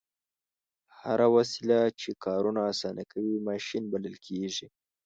[1.01, 4.67] هره وسیله چې کارونه اسانه کوي ماشین بلل کیږي.